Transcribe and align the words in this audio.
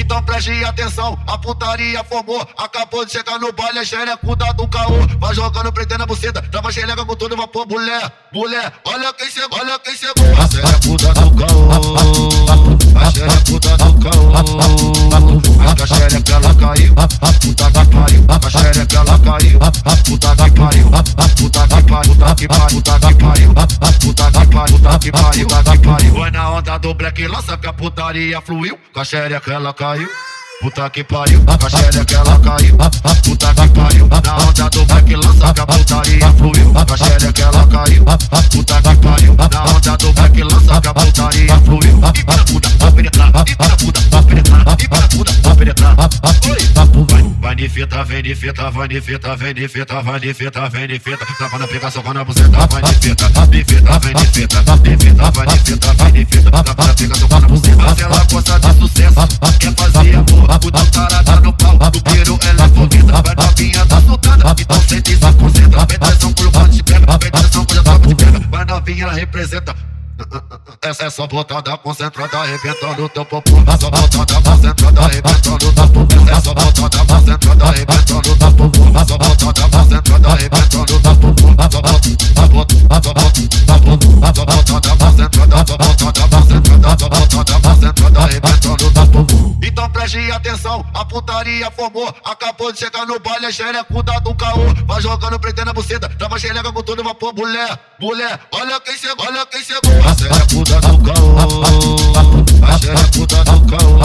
Então 0.00 0.22
preste 0.22 0.64
atenção, 0.64 1.18
a 1.26 1.36
putaria 1.36 2.02
formou. 2.04 2.40
Acabou 2.56 3.04
de 3.04 3.12
chegar 3.12 3.38
no 3.38 3.52
baile, 3.52 3.80
a 3.80 3.84
xerecuda 3.84 4.50
do 4.54 4.66
caô. 4.66 5.06
Vai 5.18 5.34
jogando, 5.34 5.70
prendendo 5.70 6.04
a 6.04 6.06
buceta, 6.06 6.40
trava 6.50 6.72
xereca 6.72 7.04
com 7.04 7.14
todo 7.14 7.36
vapor. 7.36 7.66
Mulher, 7.68 8.10
mulher, 8.32 8.72
olha 8.86 9.12
quem 9.12 9.30
chegou, 9.30 9.58
olha 9.60 9.78
quem 9.80 9.94
chegou. 9.94 10.24
A 10.38 10.48
xerecuda 10.48 11.12
do 11.12 11.30
caô. 11.36 11.68
A 12.96 13.10
xerecuda 13.10 13.76
do 13.76 14.00
caô. 14.00 14.32
A 15.82 15.86
xereca 15.86 16.32
ela 16.32 16.54
caiu. 16.54 16.94
Puta 17.40 17.70
que 17.70 17.84
pariu. 17.94 18.24
A 18.28 18.50
xereca 18.50 18.96
ela 18.96 19.18
caiu. 19.18 19.58
Puta 20.06 20.36
que 20.36 20.50
pariu. 20.58 20.90
Puta 21.36 21.68
que 21.68 21.82
pariu. 21.82 22.19
Puta 22.40 22.48
que 22.48 22.48
pariu. 22.48 22.70
Puta 22.70 22.98
que 23.00 23.14
pariu. 23.14 23.54
Puta 24.00 24.30
que 24.30 24.46
pariu. 24.46 24.78
Puta 24.78 24.98
que 24.98 25.12
pariu. 25.12 25.46
Puta 25.46 25.72
que 25.72 25.78
pariu. 25.78 26.14
Foi 26.14 26.30
na 26.30 26.50
onda 26.50 26.78
do 26.78 26.94
black 26.94 27.26
lança 27.26 27.56
que 27.58 27.66
a 27.66 27.72
putaria 27.72 28.40
fluiu. 28.40 28.78
Com 28.94 29.00
a 29.00 29.04
xereca 29.04 29.52
ela 29.52 29.74
caiu. 29.74 30.08
Puta 30.60 30.90
que 30.90 31.02
pariu, 31.02 31.42
a 31.46 31.70
xereca 31.70 32.16
ela 32.16 32.38
caiu. 32.38 32.76
Puta 33.24 33.54
que 33.54 33.68
pariu, 33.68 34.08
na 34.08 34.36
onda 34.36 34.68
do 34.68 34.84
black 34.84 35.16
lança 35.16 35.54
que 35.54 35.60
a 35.60 35.66
putaria 35.66 36.32
fluiu. 36.34 36.72
A 36.76 36.96
xereca 36.98 37.42
ela 37.42 37.66
caiu. 37.66 38.04
Puta 38.04 38.82
que 38.82 38.96
pariu, 38.96 39.36
na 39.36 39.64
onda 39.64 39.96
do 39.96 40.12
black 40.12 40.42
lança 40.42 40.80
que 40.82 40.88
a 40.88 40.94
putaria 40.94 41.56
fluiu. 41.60 42.00
E 42.14 42.24
para 42.24 42.44
puta, 42.44 42.68
vai 42.78 42.92
penetrar. 42.92 43.44
E 43.46 43.56
para 43.56 43.76
puta, 43.76 43.99
fita, 47.70 48.04
vem 48.04 48.22
de 48.22 48.34
fita, 48.34 48.70
vai 48.70 48.88
de 48.88 49.00
fita, 49.00 49.36
vem 49.36 49.54
de 49.54 49.68
fita, 49.68 50.02
vai 50.02 50.20
de 50.20 50.34
fita, 50.34 50.68
vem 50.68 50.88
de 50.88 50.98
fita. 50.98 51.26
Tava 51.38 51.58
na 51.58 51.66
pegação 51.68 52.02
com 52.02 52.10
a 52.10 52.24
buceta, 52.24 52.66
vai 52.66 52.82
de 52.82 52.94
fita, 52.94 53.28
de 53.46 53.64
fita, 53.64 53.98
vem 53.98 54.14
de 54.14 54.26
fita, 54.26 54.62
de 54.62 54.96
fita, 54.96 55.30
vai 55.30 55.46
de 55.46 55.58
fita, 55.58 55.94
vem 55.94 56.12
de 56.12 56.24
fita. 56.24 56.50
Tava 56.50 56.86
na 56.86 56.94
pegação 56.94 57.28
com 57.28 57.34
a 57.34 57.40
buceta, 57.40 57.76
mas 57.76 57.98
ela 58.00 58.24
gosta 58.24 58.58
de 58.58 58.78
sucesso, 58.78 59.38
quer 59.58 59.74
fazer 59.74 60.14
amor. 60.16 60.50
O 60.50 60.70
teu 60.70 60.86
tarada 60.90 61.40
no 61.40 61.52
pau, 61.52 61.76
o 61.76 62.02
piro 62.02 62.38
ela 62.42 62.64
é 62.64 62.68
fogueta, 62.68 63.22
vai 63.22 63.34
novinha 63.36 63.86
tá 63.86 64.00
soltada, 64.00 64.56
então 64.60 64.82
sente 64.82 65.12
e 65.12 65.16
se 65.16 65.32
concentra. 65.32 65.86
Vem 65.86 65.96
atenção 65.96 66.32
que 66.32 66.44
o 66.44 66.52
pau 66.52 66.68
te 66.68 66.82
pega, 66.82 67.18
vem 67.18 67.28
atenção 67.28 67.64
que 67.64 67.78
o 67.78 67.82
tropa 67.82 68.08
te 68.08 68.14
pega, 68.14 68.40
vai 68.50 68.64
novinha 68.64 69.04
ela 69.04 69.12
representa. 69.12 69.89
Essa 70.82 71.04
é 71.04 71.10
só 71.10 71.26
botada 71.26 71.76
concentrada, 71.78 72.38
arrebentando 72.38 73.08
teu 73.08 73.24
popô. 73.24 73.56
É 73.58 73.78
só 73.78 73.90
botada 73.90 74.50
concentrada, 74.50 75.00
arrebentando 75.00 75.58
teu 75.58 75.88
popô. 75.88 76.30
É 76.30 76.40
só 76.40 76.54
botada 76.54 77.04
concentrada, 77.06 77.64
arrebentando 77.64 78.22
teu 78.22 78.36
popô. 78.36 78.49
Preste 90.00 90.32
atenção, 90.32 90.86
a 90.94 91.04
putaria 91.04 91.70
formou. 91.70 92.08
Acabou 92.24 92.72
de 92.72 92.78
chegar 92.78 93.04
no 93.06 93.20
baile, 93.20 93.46
a 93.46 93.52
xerecuda 93.52 94.18
do 94.20 94.34
caô. 94.34 94.64
Vai 94.86 95.02
jogando, 95.02 95.38
prendendo 95.38 95.70
a 95.70 95.74
buceta, 95.74 96.08
trava 96.08 96.38
xereca 96.38 96.72
com 96.72 96.82
todo 96.82 97.04
vapor. 97.04 97.34
Mulher, 97.34 97.78
mulher, 98.00 98.40
olha 98.52 98.80
quem 98.80 98.96
chegou, 98.96 99.26
olha 99.26 99.44
quem 99.46 99.62
chegou. 99.62 99.92
A 100.08 100.14
xerecuda 100.14 100.80
do 100.80 100.98
caô. 101.04 101.36
A 102.66 102.78
xerecuda 102.78 103.44
do 103.44 103.66
caô. 103.66 104.00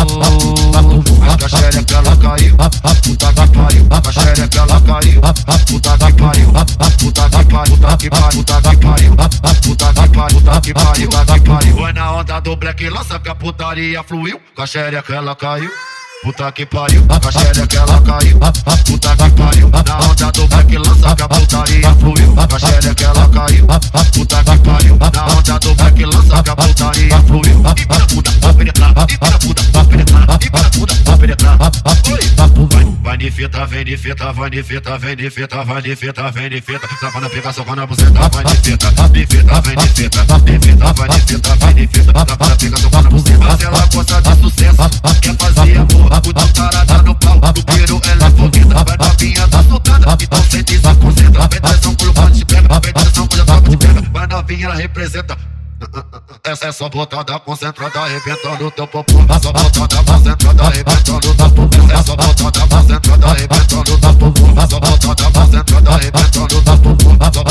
A 1.46 1.48
xereca 1.48 1.96
ela 1.96 2.18
caiu. 2.18 2.58
Puta 3.04 3.34
que 3.34 3.48
pariu. 3.56 3.88
A 3.92 4.12
xereca 4.12 4.60
ela 4.60 4.82
caiu. 4.82 5.22
Puta 5.68 5.98
que 5.98 6.14
pariu. 6.14 6.52
Puta 7.00 7.30
que 7.30 7.46
pariu. 7.46 7.78
Puta 7.78 7.98
que 7.98 8.10
pariu. 8.10 8.44
Puta 8.44 8.62
que 8.62 8.78
pariu. 8.78 9.16
Puta 9.62 9.94
que 9.94 10.08
pariu. 10.08 10.40
Puta 10.42 10.62
que 10.62 10.74
pariu. 10.74 11.10
Puta 11.10 11.34
que 11.34 11.42
pariu. 11.42 11.76
Foi 11.78 11.94
na 11.94 12.12
onda 12.12 12.40
do 12.42 12.56
black 12.56 12.90
lança 12.90 13.20
que 13.20 13.30
a 13.30 13.36
putaria 13.36 14.04
fluiu. 14.04 14.42
Com 14.56 14.62
a 14.62 14.68
xereca 14.68 15.16
ela 15.16 15.36
caiu. 15.36 15.72
Puta 16.26 16.52
que 16.54 16.66
pariu, 16.66 17.06
a 17.08 17.32
xereca 17.32 17.78
ela 17.78 18.02
caiu. 18.02 18.40
Puta 18.40 19.16
que 19.16 19.30
pariu, 19.30 19.70
na 19.70 20.00
onda 20.10 20.32
do 20.32 20.48
black 20.48 20.76
lança 20.76 21.16
que 21.16 21.22
a 21.22 21.30
putaria 21.30 21.96
fluiu. 22.00 22.36
A 22.36 22.60
xereca 22.60 23.04
ela 23.06 23.30
caiu. 23.30 23.68
Puta 24.12 24.44
que 24.44 24.58
pariu, 24.58 24.98
na 24.98 25.26
onda 25.28 25.60
do 25.60 25.76
black 25.76 26.04
lança 26.04 26.42
que 26.42 26.50
a 26.50 26.56
putaria 26.56 27.22
fluiu. 27.28 27.64
E 27.78 27.86
para 27.86 28.06
puta, 28.08 28.32
vai 28.42 28.54
penetrar. 28.56 29.06
E 29.08 29.18
para 29.20 29.38
puta, 29.38 29.62
vai 29.72 29.86
penetrar. 29.86 30.40
E 30.42 30.50
para 30.50 30.70
puta, 30.72 30.96
vai 31.06 31.18
penetrar. 31.20 31.58
Oi, 31.62 32.68
vai, 32.74 32.86
vai 33.04 33.18
de 33.18 33.30
fita, 33.30 33.66
vem 33.68 33.86
de 33.86 33.96
fita, 33.96 34.34
vai 34.34 34.50
de 34.50 34.64
fita, 34.64 34.98
vem 34.98 35.16
de 35.16 35.30
fita, 35.30 35.64
vai 35.64 35.82
de 35.84 35.96
fita, 35.96 36.32
vem 36.32 36.50
de 36.50 36.62
fita. 36.62 36.88
Tava 37.02 37.22
na 37.22 37.30
pegação 37.30 37.64
com 37.64 37.80
a 37.80 37.86
buceta, 37.86 38.30
vai 38.30 38.44
de 38.46 38.56
fita, 38.56 38.92
de 39.10 39.28
fita, 39.28 39.62
vem 39.62 39.76
de 39.76 39.88
fita, 39.90 40.26
de 40.26 40.60
fita, 40.60 40.94
vai 40.94 41.10
de 41.10 41.20
fita, 41.20 41.56
vem 41.56 41.76
de 41.76 41.88
fita. 41.88 42.14
Tava 42.14 42.50
na 42.50 42.56
pegação 42.56 42.90
com 42.90 42.98
a 42.98 43.02
buceta, 43.04 43.38
mas 43.38 43.62
ela 43.62 43.90
gosta 43.94 44.22
de 44.24 44.30
novinha, 54.56 54.66
ela 54.68 54.76
representa. 54.76 55.38
Essa 56.44 56.68
é 56.68 56.72
só 56.72 56.90
botada 56.90 57.38
concentrada, 57.40 58.00
arrebentando 58.00 58.72
teu 58.72 58.88
popô. 58.88 59.14
Essa 59.30 59.52
botada 59.52 60.04
concentrada, 60.04 60.64
arrebentando 60.64 61.20
teu 61.20 61.36
popô. 61.36 61.94
Essa 61.94 62.16
botada 62.16 62.68
concentrada, 62.68 63.28
arrebentando 63.28 63.84
teu 63.84 64.00
popô. 64.00 64.62
Essa 64.62 64.80
botada 64.80 65.32
concentrada, 65.32 65.92
arrebentando 65.92 66.62
teu 66.62 66.72
popô. 66.72 67.16
Essa 67.22 67.42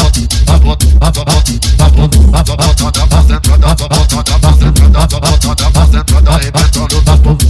botada 5.21 5.71
concentrada, 5.71 6.31
arrebentando 6.31 6.89
teu 6.89 7.03
popô. 7.03 7.45